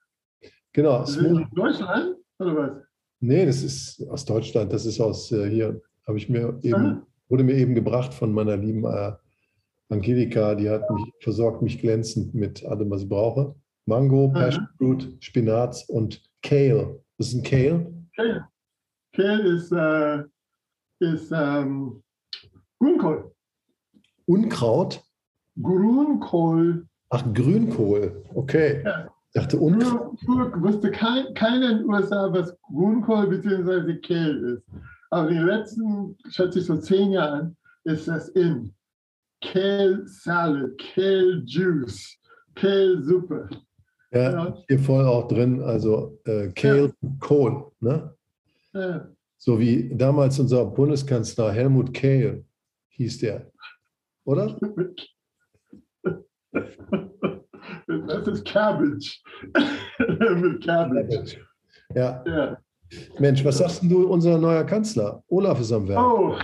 [0.73, 1.41] genau, Ist das Smoothie.
[1.43, 2.71] in Deutschland oder was?
[3.19, 4.71] Nee, das ist aus Deutschland.
[4.73, 8.57] Das ist aus äh, hier, habe ich mir eben, wurde mir eben gebracht von meiner
[8.57, 9.13] lieben äh,
[9.89, 10.55] Angelika.
[10.55, 13.55] Die hat mich versorgt mich glänzend mit allem, was ich brauche.
[13.85, 14.29] Mango.
[14.29, 16.99] Passion Fruit, Spinat und Kale.
[17.17, 17.93] Das ist ein Kale.
[18.15, 18.47] Kale.
[19.13, 20.23] Kale ist, äh,
[20.99, 22.03] ist ähm,
[22.79, 23.31] Grünkohl.
[24.25, 25.01] Unkraut.
[25.61, 26.85] Grünkohl.
[27.09, 28.23] Ach, Grünkohl.
[28.33, 28.83] Okay.
[28.83, 29.07] Ja.
[29.33, 30.19] Ich dachte Unkraut.
[30.25, 33.95] Früher wusste kein, keiner in den USA, was Grünkohl bzw.
[34.01, 34.63] Kale ist.
[35.09, 38.73] Aber die letzten, schätze ich so zehn Jahren, ist das in.
[39.51, 42.17] Kale Salad, Kale Juice,
[42.55, 43.49] Kale Suppe.
[44.11, 44.57] Ja, Ja.
[44.67, 45.61] hier voll auch drin.
[45.61, 47.71] Also äh, Kale, Kohl.
[47.79, 48.13] Ne?
[48.73, 49.07] Ja.
[49.37, 52.43] So wie damals unser Bundeskanzler Helmut Kohl
[52.89, 53.51] hieß der.
[54.25, 54.57] Oder?
[58.07, 59.21] Das ist Cabbage.
[59.99, 61.37] Mit Cabbage.
[61.95, 62.23] Ja.
[62.25, 62.57] Ja.
[63.19, 65.23] Mensch, was sagst denn du, unser neuer Kanzler?
[65.27, 65.99] Olaf ist am Werk.
[65.99, 66.35] Oh,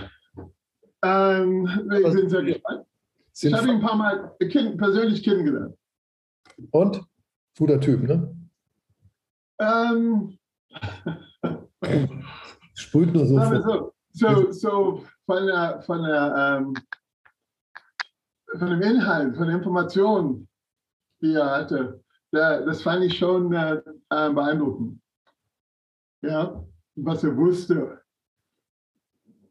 [1.04, 2.83] ähm, wir sind sehr gespannt.
[3.40, 5.76] Ich habe ihn ein paar Mal kenn, persönlich kennengelernt.
[6.70, 7.02] und?
[7.56, 8.36] Guter Typ, ne?
[9.60, 10.38] Ähm,
[12.74, 13.36] Sprüht nur so.
[13.36, 16.74] vor- so, so, so von, der, von, der, ähm,
[18.58, 20.48] von dem Inhalt, von der Information,
[21.20, 23.74] die er hatte, der, das fand ich schon äh,
[24.10, 25.00] äh, beeindruckend.
[26.22, 26.64] Ja,
[26.96, 28.00] was er wusste.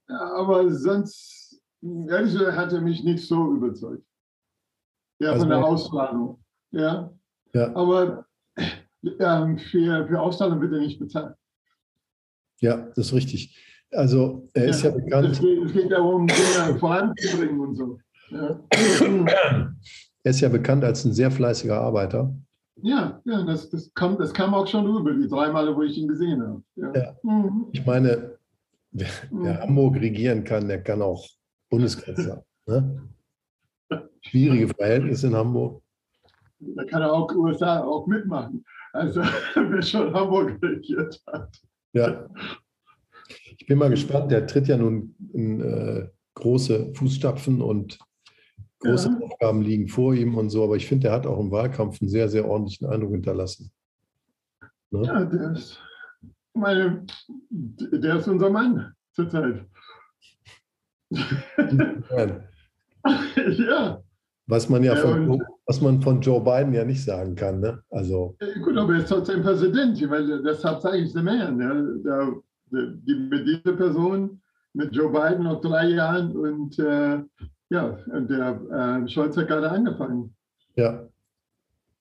[0.08, 1.43] Aber sonst,
[1.84, 4.04] gesagt, hat er mich nicht so überzeugt.
[5.20, 6.44] Ja, Also- von der Ausstrahlung.
[6.72, 7.12] Ja,
[7.54, 8.26] Ja, aber
[9.20, 11.36] ähm, für, für Ausstrahlung wird er nicht bezahlt.
[12.62, 13.58] ja, das ist richtig.
[13.92, 18.00] Also, er ist ja, Es bekannt, geht, es geht darum, Dinge voranzubringen und so.
[18.30, 18.60] Ja,
[20.24, 22.34] er ist ja bekannt als ein sehr fleißiger Arbeiter.
[22.82, 25.96] ja, ja das, das, kam, das kam auch schon rüber, die drei Male, wo ich
[25.98, 26.64] ihn gesehen habe.
[26.76, 26.92] Ja.
[26.96, 27.16] Ja.
[27.22, 27.68] Mhm.
[27.72, 28.40] Ich meine,
[28.92, 31.24] wer, wer Hamburg regieren kann, der kann auch
[31.74, 32.46] Bundeskanzler.
[32.68, 33.10] Ne?
[34.22, 35.82] Schwierige Verhältnisse in Hamburg.
[36.60, 38.64] Da kann er auch USA auch mitmachen.
[38.94, 39.22] Also,
[39.56, 41.60] wer schon Hamburg regiert hat.
[41.94, 42.30] Ja.
[43.58, 47.98] Ich bin mal gespannt, der tritt ja nun in äh, große Fußstapfen und
[48.80, 49.26] große Ja.
[49.26, 52.10] Aufgaben liegen vor ihm und so, aber ich finde, er hat auch im Wahlkampf einen
[52.10, 53.72] sehr, sehr ordentlichen Eindruck hinterlassen.
[54.92, 55.04] Ne?
[55.06, 55.80] Ja, der ist,
[56.54, 57.06] meine,
[57.50, 59.66] der ist unser Mann zurzeit.
[63.58, 64.02] Ja.
[64.48, 67.60] Was man ja, Ja, von, was man von Joe Biden ja nicht sagen kann.
[67.62, 67.82] Ne?
[67.90, 71.60] Also, Gut, aber er ist trotzdem Präsident, weil deshalb sage ich man.
[71.60, 71.74] Ja.
[71.74, 72.34] Der,
[72.72, 74.42] der, die, mit dieser Person,
[74.74, 77.20] mit Joe Biden noch drei Jahren und äh,
[77.70, 80.36] ja, der äh, Scholz hat gerade angefangen.
[80.76, 81.08] ja,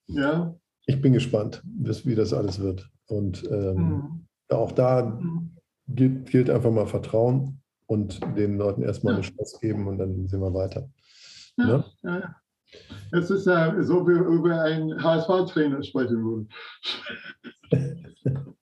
[0.09, 0.55] Ja.
[0.87, 2.89] ich bin gespannt, bis- wie das alles wird.
[3.07, 4.27] Und ähm, Mhm.
[4.51, 5.51] auch da Mhm.
[5.89, 7.62] gilt, gilt einfach mal Vertrauen
[7.93, 9.19] und den Leuten erstmal Ja.
[9.21, 10.89] eine Chance geben und dann sehen wir weiter.
[11.59, 11.85] Ja, Ne?
[12.03, 12.37] ja, ja.
[13.13, 16.49] Es ist äh, so, wie wir über einen HSV-Trainer sprechen würden.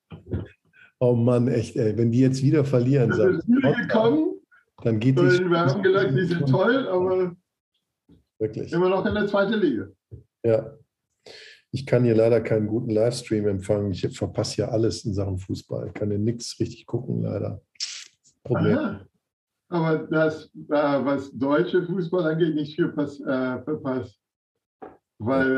[1.02, 4.34] Oh Mann, echt, ey, wenn die jetzt wieder verlieren, Es sag ist wieder gekommen,
[4.84, 7.34] dann geht die wir haben gedacht, die sind toll, aber
[8.38, 8.70] Wirklich.
[8.70, 9.86] immer noch in der zweiten Liga.
[10.44, 10.76] Ja.
[11.72, 13.92] Ich kann hier leider keinen guten Livestream empfangen.
[13.92, 15.86] Ich verpasse hier alles in Sachen Fußball.
[15.86, 17.62] Ich kann hier nichts richtig gucken, leider.
[18.44, 18.76] Problem.
[18.78, 19.00] Aha.
[19.70, 24.20] Aber das, äh, was deutsche Fußball angeht, nicht viel pass, äh, verpasst.
[25.18, 25.56] Weil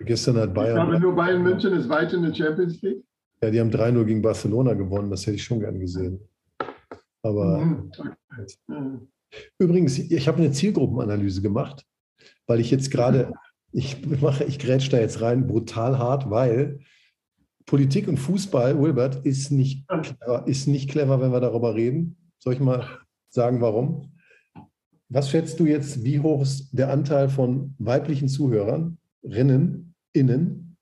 [0.00, 3.02] äh, Gestern hat ich glaube, Bayern, nur Bayern München ist weiter in der Champions League.
[3.42, 5.10] ja, die haben 3-0 gegen Barcelona gewonnen.
[5.10, 6.20] Das hätte ich schon gern gesehen.
[7.22, 7.90] Aber Mhm.
[7.96, 8.98] Okay.
[9.58, 11.84] Übrigens, ich habe eine Zielgruppenanalyse gemacht,
[12.46, 13.32] weil ich jetzt gerade,
[13.72, 16.80] ich mache, ich grätsch da jetzt rein brutal hart, weil
[17.66, 22.16] Politik und Fußball, Wilbert, ist nicht clever, ist nicht clever, wenn wir darüber reden.
[22.38, 22.86] Soll ich mal
[23.30, 24.12] sagen, warum?
[25.08, 30.76] Was schätzt du jetzt, wie hoch ist der Anteil von weiblichen Zuhörern, Rinnen, Innen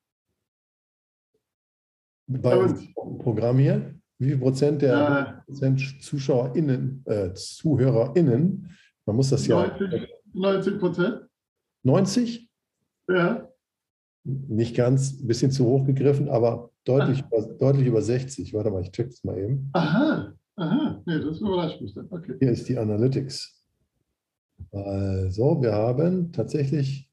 [2.26, 3.94] bei unserem Programm hier?
[4.18, 5.44] Wie viel Prozent der.
[5.46, 8.70] Prozent ZuschauerInnen, äh, ZuhörerInnen,
[9.04, 11.20] man muss das ja 90, 90 Prozent.
[11.85, 12.50] 90,
[13.09, 13.48] Ja.
[14.24, 18.52] nicht ganz, ein bisschen zu hoch gegriffen, aber deutlich, über, deutlich über 60.
[18.54, 19.70] Warte mal, ich check das mal eben.
[19.72, 20.35] Aha.
[20.57, 21.03] Aha.
[21.05, 22.09] Nee, das überrascht mich dann.
[22.11, 22.35] Okay.
[22.38, 23.62] Hier ist die Analytics.
[24.73, 27.11] Also, wir haben tatsächlich,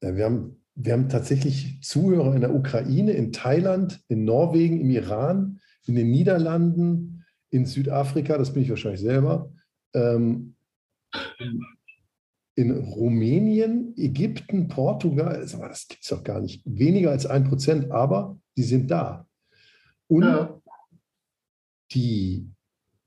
[0.00, 4.90] äh, wir haben, wir haben tatsächlich Zuhörer in der Ukraine, in Thailand, in Norwegen, im
[4.90, 9.52] Iran, in den Niederlanden, in Südafrika, das bin ich wahrscheinlich selber,
[9.94, 10.54] ähm,
[12.54, 18.38] in, Rumänien, Ägypten, Portugal, das gibt es doch gar nicht, weniger als ein Prozent, aber
[18.56, 19.26] die sind da.
[20.06, 20.59] Und Ja.
[21.92, 22.48] Die,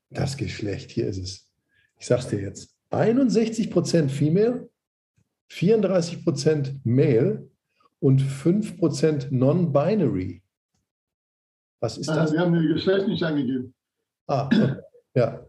[0.10, 1.52] das Geschlecht, hier ist es.
[2.00, 2.76] Ich sag's dir jetzt.
[2.91, 4.69] 61% Female,
[5.52, 7.50] 34% Male
[8.00, 10.43] und 5% Non-Binary.
[11.80, 12.32] Was ist Aha, das?
[12.32, 13.74] Sie haben die Geschlecht nicht angegeben.
[14.28, 14.76] Ah, okay.
[15.15, 15.46] ja.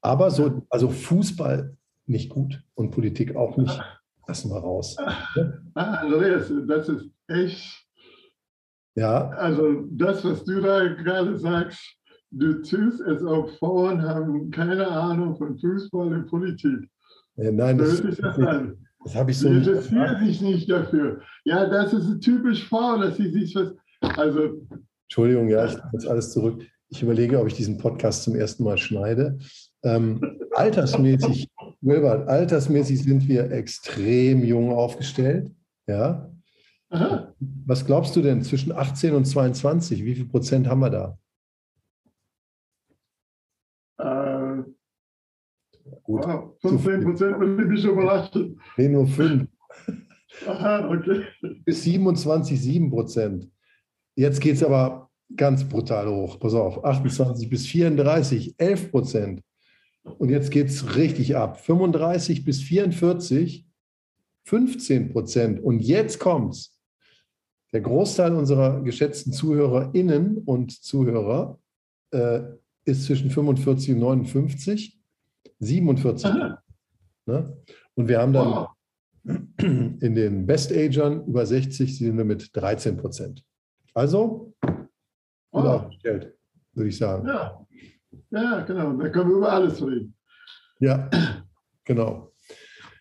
[0.00, 3.80] Aber so, also Fußball nicht gut und Politik auch nicht.
[4.26, 4.96] Lassen wir raus.
[5.74, 7.86] Ah, Andreas, das ist echt,
[8.94, 11.99] Ja, also das, was du da gerade sagst,
[12.30, 16.88] du tust es, ob Frauen haben keine Ahnung von Fußball und Politik.
[17.36, 18.76] äh, nein, das, das an.
[19.04, 20.24] das habe ich Sie so nicht interessieren gesagt.
[20.26, 21.20] sich nicht dafür.
[21.44, 23.72] Ja, das ist typisch Frau, dass sie sich was.
[24.18, 24.66] Also,
[25.04, 26.62] Entschuldigung, ja, ich nehme jetzt alles zurück.
[26.88, 29.38] Ich überlege, ob ich diesen Podcast zum ersten Mal schneide.
[29.82, 30.20] Ähm,
[30.54, 31.48] altersmäßig,
[31.80, 35.50] Wilbert, altersmäßig sind wir extrem jung aufgestellt.
[35.86, 36.30] Ja.
[36.90, 37.32] aha,
[37.66, 40.04] Was glaubst du denn zwischen 18 und 22?
[40.04, 41.18] Wie viel Prozent haben wir da?
[43.98, 44.62] äh,
[46.02, 48.60] Gut, wow, 15 Prozent würde mich überraschen.
[48.76, 49.46] nee, nur 5
[50.46, 51.24] Aha, okay.
[51.64, 53.48] bis 27, 7 Prozent.
[54.14, 56.38] Jetzt geht es aber ganz brutal hoch.
[56.38, 59.42] Pass auf, 28 bis 34, 11 Prozent.
[60.02, 61.60] Und jetzt geht es richtig ab.
[61.60, 63.66] 35 bis 44,
[64.44, 65.60] 15 Prozent.
[65.60, 66.78] Und jetzt kommt's.
[67.72, 71.60] Der Großteil unserer geschätzten ZuhörerInnen und Zuhörer
[72.10, 72.40] äh,
[72.84, 74.99] ist zwischen 45 und 59,
[75.60, 76.26] 47.
[76.30, 76.62] Aha,
[77.26, 77.56] Ne?
[77.94, 78.68] Und wir haben dann wow.
[79.58, 83.44] in den Best-Agern über 60 sind wir mit 13 Prozent.
[83.94, 84.88] Also, gut
[85.52, 85.82] Wow.
[85.82, 86.34] aufgestellt,
[86.72, 87.26] würde ich sagen.
[87.28, 87.66] Ja.
[88.30, 88.92] ja, genau.
[88.94, 90.14] Da können wir über alles reden.
[90.80, 91.10] Ja,
[91.84, 92.32] genau.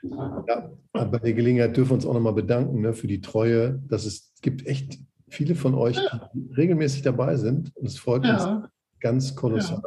[0.01, 3.81] Ja, bei der Gelegenheit dürfen wir uns auch nochmal bedanken ne, für die Treue.
[3.87, 4.97] Dass es, gibt echt
[5.29, 5.97] viele von euch,
[6.33, 7.75] die regelmäßig dabei sind.
[7.75, 8.69] Und es freut uns Ja.
[8.99, 9.81] ganz kolossal.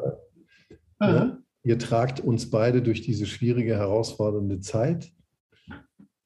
[0.99, 1.39] Aha.
[1.65, 5.13] Ihr tragt uns beide durch diese schwierige, herausfordernde Zeit.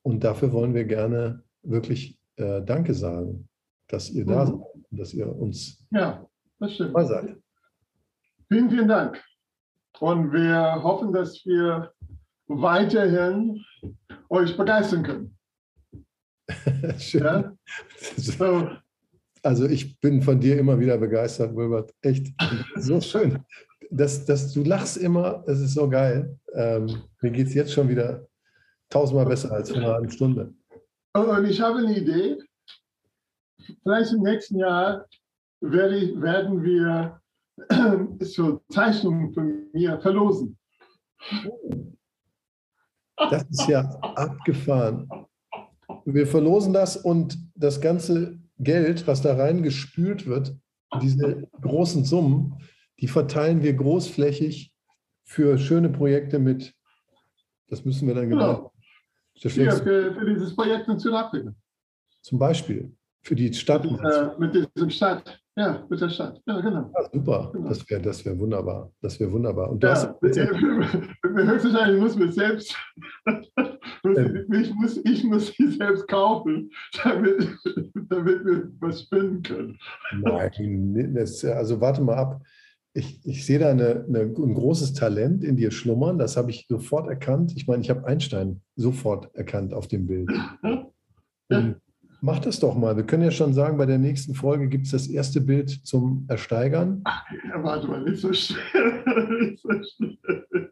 [0.03, 3.49] Und dafür wollen wir gerne wirklich äh, Danke sagen,
[3.88, 4.49] dass ihr da Mhm.
[4.49, 4.55] seid
[4.90, 6.27] und dass ihr uns ja,
[6.59, 6.90] das stimmt.
[6.90, 7.37] dabei seid.
[8.49, 9.22] Vielen, vielen Dank.
[10.01, 11.92] Und wir hoffen, dass wir
[12.46, 13.64] weiterhin
[14.29, 15.37] euch begeistern können.
[16.99, 17.22] Schön.
[17.25, 17.57] Ja?
[18.16, 18.68] So,
[19.42, 21.92] Also ich bin von dir immer wieder begeistert, Wilbert.
[22.03, 22.33] Echt
[22.77, 23.40] so schön.
[23.90, 26.38] Dass, dass du lachst immer, das ist so geil.
[26.55, 28.27] Ähm, mir geht es jetzt schon wieder
[28.90, 30.55] tausendmal besser als vor einer halben Stunde.
[31.14, 32.38] Und ich habe eine Idee.
[33.83, 35.07] Vielleicht im nächsten Jahr
[35.61, 37.20] werde ich, werden wir
[38.20, 40.59] so Zeichnungen von mir verlosen.
[43.31, 45.09] Das ist ja abgefahren.
[46.05, 50.55] Wir verlosen das und das ganze Geld, was da reingespült wird,
[51.01, 52.55] diese großen Summen,
[53.00, 54.72] die verteilen wir großflächig
[55.24, 56.74] für schöne Projekte mit.
[57.68, 58.72] Das müssen wir dann genau.
[59.35, 61.52] Ja, für, für, dieses Projekt in Südafrika.
[62.22, 63.85] Zum Beispiel für die Stadt.
[63.85, 65.40] Mit, äh, mit diesem Stadt.
[65.59, 66.40] Ja, mit der Stadt.
[66.46, 66.90] Ja, genau.
[66.94, 67.50] Ja, super.
[67.52, 67.68] Genau.
[67.70, 68.92] Das wäre das wär wunderbar.
[69.00, 69.70] Das wäre wunderbar.
[69.70, 72.76] Und ja, hast, höchstwahrscheinlich muss mir selbst,
[73.26, 76.70] ähm, ich, muss, ich muss sie selbst kaufen,
[77.02, 77.56] damit,
[78.11, 79.78] damit wir was spinnen können.
[80.20, 82.42] Nein, das, also warte mal ab.
[82.96, 86.18] Ich, ich sehe da eine, eine, ein großes Talent in dir schlummern.
[86.18, 87.52] Das habe ich sofort erkannt.
[87.54, 90.30] Ich meine, ich habe Einstein sofort erkannt auf dem Bild.
[91.48, 91.76] Und
[92.22, 92.96] Mach das doch mal.
[92.96, 96.24] Wir können ja schon sagen, bei der nächsten Folge gibt es das erste Bild zum
[96.28, 97.02] Ersteigern.
[97.04, 97.24] Ach,
[97.59, 98.61] warte mal, nicht so schnell.
[99.40, 100.65] Nicht so schnell.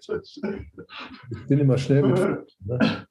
[0.00, 2.56] Ich bin immer schnell mit.
[2.64, 3.06] Ne?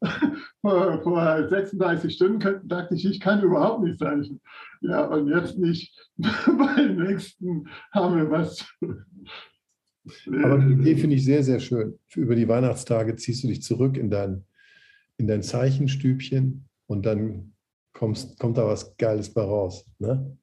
[0.61, 4.41] Vor, vor 36 Stunden dachte ich, ich kann überhaupt nicht zeichnen.
[4.81, 5.93] Ja, und jetzt nicht.
[6.17, 8.65] Beim nächsten haben wir was.
[10.27, 11.99] Aber die Idee finde ich sehr, sehr schön.
[12.07, 14.45] Für über die Weihnachtstage ziehst du dich zurück in dein,
[15.17, 17.53] in dein Zeichenstübchen und dann
[17.93, 19.85] kommst, kommt da was Geiles bei raus.
[19.99, 20.37] Ne?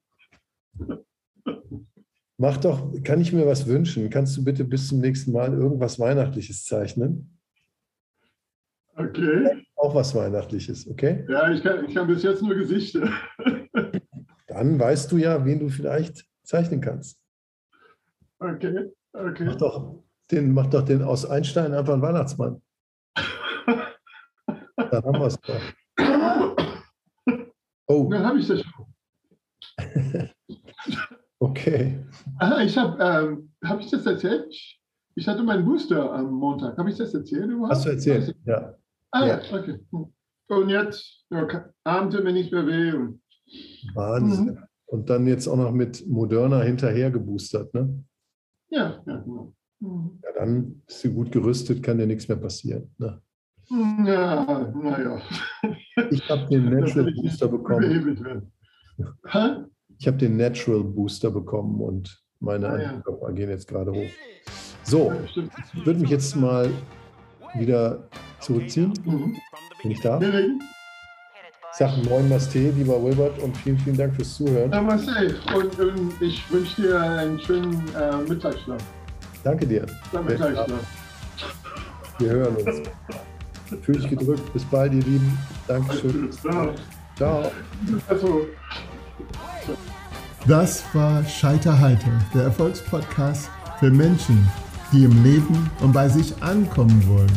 [2.37, 4.11] Mach doch, kann ich mir was wünschen?
[4.11, 7.39] Kannst du bitte bis zum nächsten Mal irgendwas Weihnachtliches zeichnen?
[8.97, 9.65] Okay.
[9.77, 11.25] Auch was Weihnachtliches, okay?
[11.29, 13.09] Ja, ich kann, ich kann bis jetzt nur Gesichter.
[14.49, 17.21] Dann weißt du ja, wen du vielleicht zeichnen kannst.
[18.39, 19.45] Okay, okay.
[19.45, 22.61] Mach doch den, mach doch den aus Einstein einfach einen Weihnachtsmann.
[23.15, 25.61] Dann haben wir es doch.
[27.87, 28.09] Oh.
[28.09, 28.87] Dann habe ich das schon.
[31.45, 32.05] okay.
[32.39, 34.55] Ah, ich habe, ähm, habe ich das erzählt?
[35.17, 36.77] Ich hatte meinen Booster am Montag.
[36.77, 37.73] Habe ich das erzählt überhaupt?
[37.73, 38.75] Hast du erzählt, ja.
[39.13, 39.79] Ah ja, okay.
[40.49, 42.93] Und jetzt ja, Abend mir nicht mehr weh.
[42.93, 43.21] Und,
[43.95, 44.47] Wahnsinn.
[44.47, 44.59] Mhm.
[44.87, 48.05] Und dann jetzt auch noch mit Moderna hinterher geboostert, ne?
[48.71, 49.55] Ja, ja, genau.
[49.81, 50.21] Mhm.
[50.23, 52.91] Ja, dann bist du gut gerüstet, kann dir nichts mehr passieren.
[52.99, 53.21] Ne?
[53.71, 55.23] Ja, naja.
[56.11, 58.53] Ich habe den Natural Booster bekommen.
[59.99, 64.11] Ich habe den Natural Booster bekommen und meine ah, Antikörper gehen jetzt gerade hoch.
[64.83, 65.13] So,
[65.73, 66.71] ich würde mich jetzt mal
[67.55, 68.09] wieder
[68.41, 68.93] zurückziehen.
[69.05, 69.37] Mhm.
[69.83, 70.21] Bin ich da?
[70.21, 74.71] Ich sage Moin Masté, lieber Wilbert, und vielen, vielen Dank fürs Zuhören.
[74.71, 78.83] Namaste und, und ich wünsche dir einen schönen äh, Mittagsschlaf.
[79.43, 79.87] Danke dir.
[80.13, 80.71] Mittagsschlaf.
[82.19, 82.89] Wir hören uns.
[83.83, 84.53] Fühl dich gedrückt.
[84.53, 85.39] Bis bald, ihr Lieben.
[85.67, 86.31] Dankeschön.
[87.17, 87.51] Ciao.
[90.47, 93.49] Das war Scheiterheiter, der Erfolgspodcast
[93.81, 94.47] für Menschen,
[94.93, 97.33] die im Leben und bei sich ankommen wollen.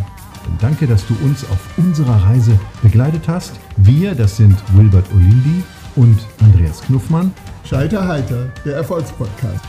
[0.60, 3.54] Danke, dass du uns auf unserer Reise begleitet hast.
[3.78, 5.64] Wir, das sind Wilbert Olindi
[5.96, 7.32] und Andreas Knuffmann.
[7.64, 9.64] Scheiterheiter, der Erfolgspodcast.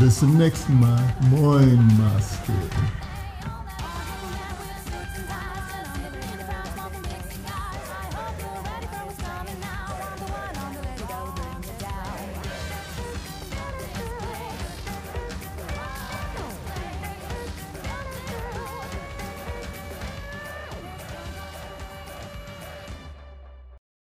[0.00, 1.00] Bis zum nächsten Mal.
[1.30, 2.52] Moin, Master.